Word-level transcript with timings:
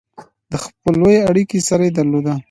د 0.51 0.53
خپلوۍ 0.65 1.17
اړیکې 1.29 1.57
یې 1.59 1.65
سره 1.69 1.85
درلودې. 1.97 2.33